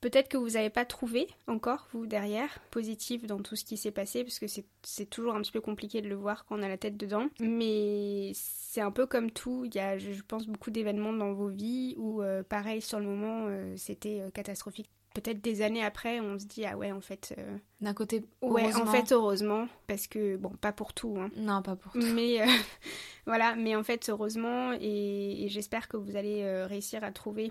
[0.00, 3.90] peut-être que vous n'avez pas trouvé encore vous derrière positif dans tout ce qui s'est
[3.90, 4.46] passé parce que
[4.82, 7.26] c'est toujours un petit peu compliqué de le voir quand on a la tête dedans.
[7.40, 11.48] Mais c'est un peu comme tout il y a je pense beaucoup d'événements dans vos
[11.48, 14.90] vies où euh, pareil sur le moment euh, c'était euh, catastrophique.
[15.14, 18.74] Peut-être des années après on se dit ah ouais en fait euh, D'un côté, ouais
[18.74, 22.02] en fait heureusement parce que bon pas pour tout hein, Non, pas pour tout.
[22.14, 22.44] mais
[23.26, 27.50] voilà, mais en fait, heureusement, et, et j'espère que vous allez réussir à trouver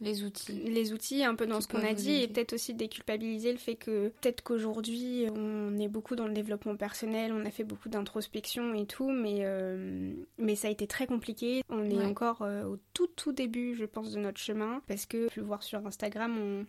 [0.00, 0.52] Les outils.
[0.52, 3.76] les outils un peu dans ce qu'on a dit, et peut-être aussi déculpabiliser le fait
[3.76, 8.74] que peut-être qu'aujourd'hui, on est beaucoup dans le développement personnel, on a fait beaucoup d'introspection
[8.74, 11.62] et tout, mais, euh, mais ça a été très compliqué.
[11.70, 15.28] On est encore euh, au tout tout début, je pense, de notre chemin, parce que,
[15.28, 16.66] peux voir sur Instagram, on...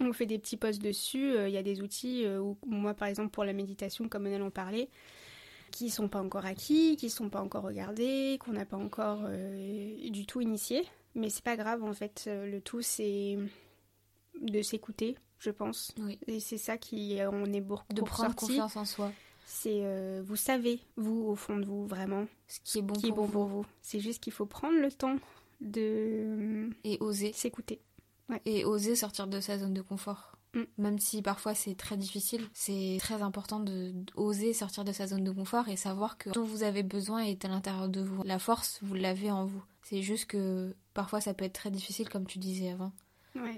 [0.00, 2.92] On fait des petits posts dessus, euh, il y a des outils, euh, où, moi
[2.92, 4.88] par exemple pour la méditation, comme Manel en parlait,
[5.70, 10.10] qui sont pas encore acquis, qui sont pas encore regardés, qu'on n'a pas encore euh,
[10.10, 10.82] du tout initié.
[11.14, 13.36] Mais c'est pas grave en fait, euh, le tout c'est
[14.40, 15.92] de s'écouter, je pense.
[15.98, 16.18] Oui.
[16.26, 19.12] Et c'est ça qui euh, on est beaucoup De prendre confiance en soi.
[19.44, 23.00] C'est euh, vous savez, vous au fond de vous vraiment, Ce qui est bon, ce
[23.00, 23.32] qui est pour, bon vous.
[23.32, 23.66] pour vous.
[23.82, 25.16] C'est juste qu'il faut prendre le temps
[25.60, 27.32] de Et oser.
[27.32, 27.80] s'écouter.
[28.46, 30.36] Et oser sortir de sa zone de confort.
[30.54, 30.60] Mm.
[30.78, 35.30] Même si parfois c'est très difficile, c'est très important d'oser sortir de sa zone de
[35.30, 38.22] confort et savoir que dont vous avez besoin est à l'intérieur de vous.
[38.24, 39.62] La force, vous l'avez en vous.
[39.82, 42.92] C'est juste que parfois ça peut être très difficile, comme tu disais avant.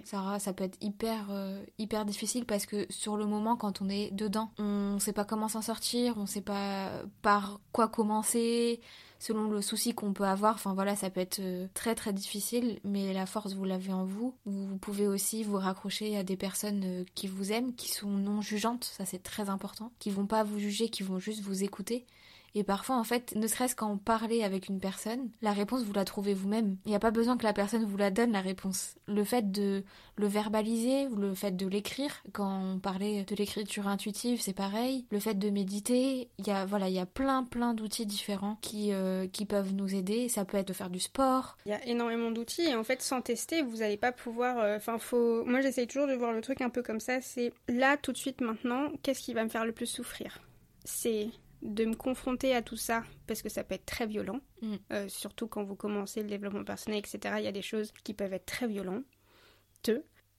[0.04, 3.88] Sarah, ça peut être hyper, euh, hyper difficile parce que sur le moment, quand on
[3.88, 7.88] est dedans, on ne sait pas comment s'en sortir, on ne sait pas par quoi
[7.88, 8.80] commencer,
[9.18, 10.54] selon le souci qu'on peut avoir.
[10.54, 14.04] Enfin voilà, ça peut être euh, très très difficile, mais la force, vous l'avez en
[14.04, 14.34] vous.
[14.44, 18.40] Vous pouvez aussi vous raccrocher à des personnes euh, qui vous aiment, qui sont non
[18.40, 22.06] jugeantes, ça c'est très important, qui vont pas vous juger, qui vont juste vous écouter
[22.54, 26.04] et parfois, en fait, ne serait-ce qu'en parler avec une personne, la réponse, vous la
[26.04, 26.76] trouvez vous-même.
[26.84, 28.94] Il n'y a pas besoin que la personne vous la donne, la réponse.
[29.06, 29.82] Le fait de
[30.16, 35.06] le verbaliser le fait de l'écrire, quand on parlait de l'écriture intuitive, c'est pareil.
[35.10, 38.58] Le fait de méditer, il y a, voilà, il y a plein, plein d'outils différents
[38.60, 40.28] qui, euh, qui peuvent nous aider.
[40.28, 41.56] Ça peut être de faire du sport.
[41.66, 44.58] Il y a énormément d'outils et en fait, sans tester, vous n'allez pas pouvoir.
[44.58, 45.44] Euh, enfin, faut.
[45.44, 47.20] Moi, j'essaye toujours de voir le truc un peu comme ça.
[47.20, 50.38] C'est là, tout de suite, maintenant, qu'est-ce qui va me faire le plus souffrir?
[50.84, 51.30] C'est
[51.64, 54.74] de me confronter à tout ça, parce que ça peut être très violent, mm.
[54.92, 57.36] euh, surtout quand vous commencez le développement personnel, etc.
[57.38, 59.04] Il y a des choses qui peuvent être très violentes.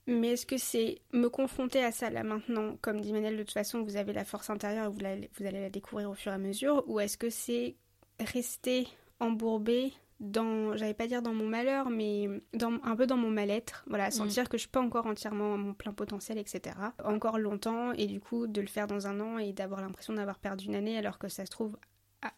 [0.07, 3.53] Mais est-ce que c'est me confronter à ça là maintenant, comme dit Manel, de toute
[3.53, 6.35] façon vous avez la force intérieure et vous, vous allez la découvrir au fur et
[6.35, 7.75] à mesure, ou est-ce que c'est
[8.19, 8.87] rester
[9.19, 13.83] embourbé dans, j'allais pas dire dans mon malheur, mais dans, un peu dans mon mal-être,
[13.87, 14.11] voilà, mm.
[14.11, 16.75] sentir que je suis pas encore entièrement à mon plein potentiel, etc.
[17.03, 20.39] Encore longtemps, et du coup de le faire dans un an et d'avoir l'impression d'avoir
[20.39, 21.77] perdu une année, alors que ça se trouve,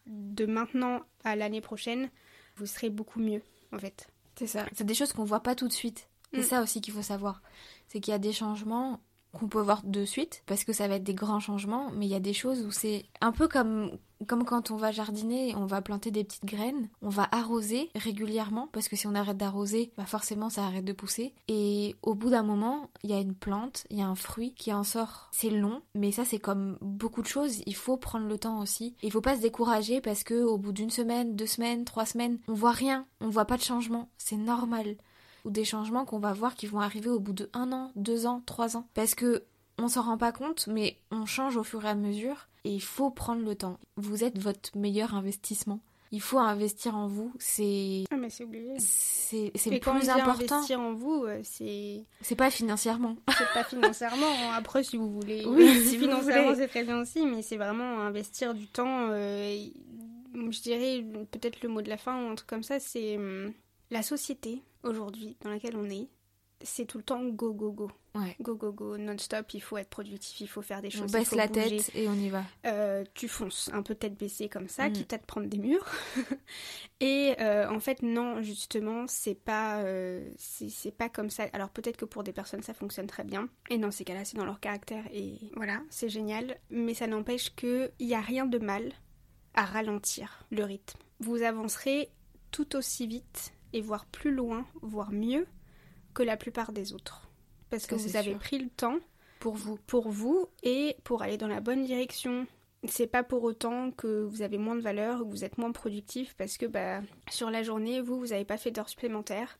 [0.06, 2.10] de maintenant à l'année prochaine,
[2.56, 4.08] vous serez beaucoup mieux, en fait.
[4.36, 4.66] C'est ça.
[4.72, 6.08] C'est des choses qu'on voit pas tout de suite.
[6.32, 6.44] C'est mm.
[6.44, 7.42] ça aussi qu'il faut savoir.
[7.86, 9.00] C'est qu'il y a des changements
[9.32, 12.10] qu'on peut voir de suite parce que ça va être des grands changements mais il
[12.10, 13.90] y a des choses où c'est un peu comme
[14.26, 18.68] comme quand on va jardiner, on va planter des petites graines, on va arroser régulièrement
[18.72, 21.34] parce que si on arrête d'arroser, bah forcément ça arrête de pousser.
[21.46, 24.54] Et au bout d'un moment, il y a une plante, il y a un fruit
[24.54, 25.28] qui en sort.
[25.32, 28.96] C'est long, mais ça c'est comme beaucoup de choses, il faut prendre le temps aussi.
[29.02, 32.38] Il faut pas se décourager parce que au bout d'une semaine, deux semaines, trois semaines,
[32.48, 34.96] on voit rien, on voit pas de changement, c'est normal
[35.48, 38.26] ou des changements qu'on va voir qui vont arriver au bout de un an, deux
[38.26, 38.86] ans, trois ans.
[38.94, 39.44] Parce que
[39.78, 42.82] on s'en rend pas compte, mais on change au fur et à mesure et il
[42.82, 43.78] faut prendre le temps.
[43.96, 45.80] Vous êtes votre meilleur investissement.
[46.10, 48.04] Il faut investir en vous, c'est.
[48.10, 48.74] Ah, mais c'est obligé.
[48.78, 50.56] C'est, plus important.
[50.56, 52.04] investir en vous, euh, c'est.
[52.22, 53.16] C'est pas financièrement.
[53.36, 54.52] C'est pas financièrement.
[54.54, 55.44] Après, si vous voulez.
[55.46, 59.08] Oui, si financièrement, c'est très bien aussi, mais c'est vraiment investir du temps.
[59.10, 59.54] Euh,
[60.34, 63.52] je dirais peut-être le mot de la fin ou un truc comme ça, c'est hum,
[63.90, 66.08] la société aujourd'hui dans laquelle on est,
[66.62, 67.90] c'est tout le temps go go go.
[68.14, 68.34] Ouais.
[68.40, 71.14] Go go go, non-stop, il faut être productif, il faut faire des choses.
[71.14, 72.42] On baisse la tête et on y va.
[72.66, 74.92] Euh, tu fonces un peu tête baissée comme ça, mm.
[74.92, 75.86] quitte à te prendre des murs.
[77.00, 81.44] et euh, en fait, non, justement, c'est pas, euh, c'est pas comme ça.
[81.52, 83.48] Alors peut-être que pour des personnes ça fonctionne très bien.
[83.70, 86.58] Et dans ces cas-là, c'est dans leur caractère et voilà, c'est génial.
[86.70, 88.92] Mais ça n'empêche qu'il n'y a rien de mal
[89.54, 90.98] à ralentir le rythme.
[91.20, 92.10] Vous avancerez
[92.50, 95.46] tout aussi vite et voir plus loin, voir mieux
[96.14, 97.28] que la plupart des autres.
[97.70, 98.98] Parce que vous avez pris le temps
[99.40, 99.78] pour vous.
[99.86, 102.46] Pour vous et pour aller dans la bonne direction.
[102.88, 105.72] C'est pas pour autant que vous avez moins de valeur ou que vous êtes moins
[105.72, 109.58] productif parce que bah, sur la journée, vous, vous n'avez pas fait d'heures supplémentaires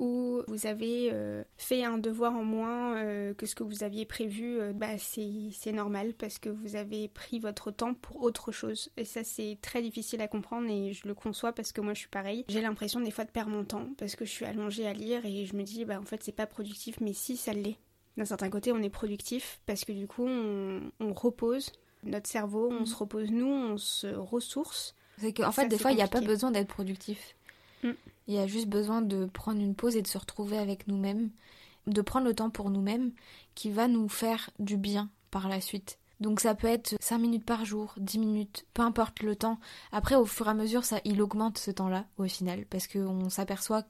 [0.00, 4.06] ou vous avez euh, fait un devoir en moins euh, que ce que vous aviez
[4.06, 8.90] prévu, euh, bah c'est normal parce que vous avez pris votre temps pour autre chose.
[8.96, 12.00] Et ça c'est très difficile à comprendre et je le conçois parce que moi je
[12.00, 12.46] suis pareil.
[12.48, 15.24] J'ai l'impression des fois de perdre mon temps parce que je suis allongée à lire
[15.26, 17.76] et je me dis bah en fait c'est pas productif mais si ça l'est.
[18.16, 21.72] D'un certain côté on est productif parce que du coup on, repose
[22.04, 22.86] notre cerveau, on mm.
[22.86, 24.94] se repose nous, on se ressource.
[25.18, 27.36] C'est qu'en fait des fois il n'y a pas besoin d'être productif.
[27.82, 27.90] Mm.
[28.28, 31.30] Il y a juste besoin de prendre une pause et de se retrouver avec nous-mêmes,
[31.86, 33.12] de prendre le temps pour nous-mêmes
[33.54, 35.98] qui va nous faire du bien par la suite.
[36.20, 39.58] Donc ça peut être 5 minutes par jour, 10 minutes, peu importe le temps.
[39.90, 43.30] Après, au fur et à mesure, ça, il augmente ce temps-là au final, parce qu'on
[43.30, 43.84] s'aperçoit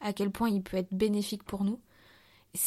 [0.00, 1.80] à quel point il peut être bénéfique pour nous.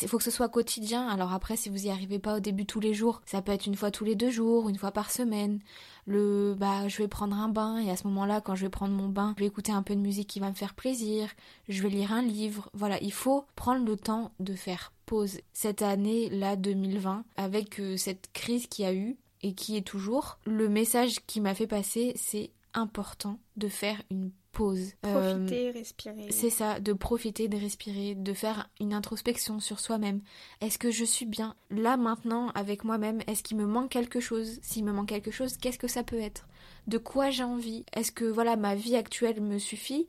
[0.01, 1.07] Il faut que ce soit quotidien.
[1.07, 3.65] Alors après, si vous y arrivez pas au début tous les jours, ça peut être
[3.65, 5.59] une fois tous les deux jours, une fois par semaine.
[6.05, 8.93] Le, bah, je vais prendre un bain et à ce moment-là, quand je vais prendre
[8.93, 11.29] mon bain, je vais écouter un peu de musique qui va me faire plaisir.
[11.69, 12.69] Je vais lire un livre.
[12.73, 15.39] Voilà, il faut prendre le temps de faire pause.
[15.53, 20.39] Cette année, là, 2020, avec euh, cette crise qui a eu et qui est toujours,
[20.45, 24.93] le message qui m'a fait passer, c'est important de faire une pause.
[25.01, 26.31] Profiter, euh, respirer.
[26.31, 30.21] C'est ça, de profiter, de respirer, de faire une introspection sur soi-même.
[30.61, 33.21] Est-ce que je suis bien là maintenant avec moi-même?
[33.27, 34.59] Est-ce qu'il me manque quelque chose?
[34.61, 36.47] S'il me manque quelque chose, qu'est-ce que ça peut être?
[36.87, 37.85] De quoi j'ai envie?
[37.93, 40.07] Est-ce que voilà ma vie actuelle me suffit?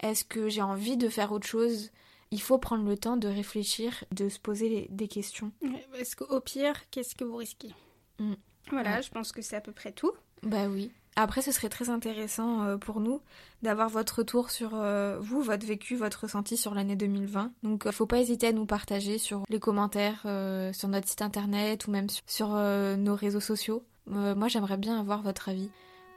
[0.00, 1.90] Est-ce que j'ai envie de faire autre chose?
[2.30, 5.52] Il faut prendre le temps de réfléchir, de se poser des questions.
[5.92, 7.72] Parce qu'au pire, qu'est-ce que vous risquez?
[8.18, 8.34] Mm.
[8.70, 10.12] Voilà, je pense que c'est à peu près tout.
[10.42, 10.90] Bah oui.
[11.18, 13.22] Après, ce serait très intéressant euh, pour nous
[13.62, 17.52] d'avoir votre retour sur euh, vous, votre vécu, votre ressenti sur l'année 2020.
[17.62, 20.26] Donc, il euh, faut pas hésiter à nous partager sur les commentaires,
[20.74, 23.82] sur notre site internet ou même sur nos réseaux sociaux.
[24.06, 25.70] moi, j'aimerais bien avoir votre avis.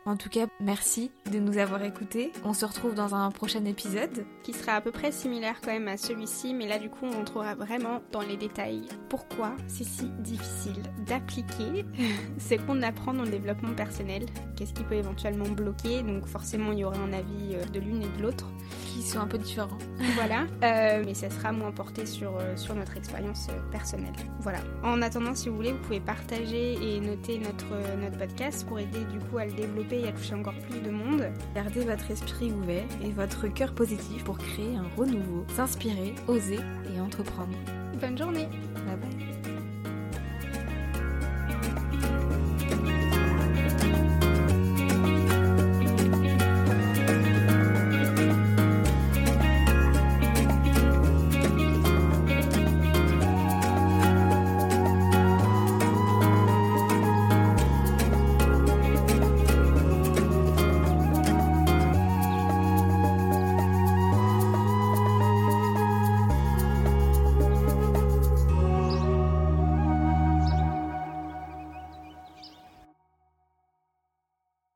[0.10, 2.32] En tout cas, merci de nous avoir écoutés.
[2.44, 4.26] On se retrouve dans un prochain épisode.
[4.42, 7.24] Qui sera à peu près similaire quand même à celui-ci, mais là du coup on
[7.24, 11.86] trouvera vraiment dans les détails pourquoi c'est si difficile d'appliquer
[12.40, 14.26] ce qu'on apprend dans le développement personnel?
[14.56, 18.02] Qu'est-ce qui peut éventuellement bloquer, donc forcément il y aura un avis euh, de l'une
[18.02, 18.48] et de l'autre.
[18.88, 19.78] Qui sont un peu différents.
[20.16, 24.14] voilà, euh, mais ça sera moins porté sur, euh, sur notre expérience personnelle.
[24.40, 24.60] Voilà.
[24.84, 27.68] En attendant, si vous voulez, vous pouvez partager et noter notre,
[28.02, 30.90] notre podcast pour aider du coup à le développer et à toucher encore plus de
[30.90, 31.24] monde.
[31.56, 36.60] Gardez votre esprit ouvert et votre cœur positif pour créer un renouveau, s'inspirer, oser
[36.94, 37.58] et entreprendre.
[38.00, 38.48] Bonne journée.
[38.86, 39.39] Bye bye.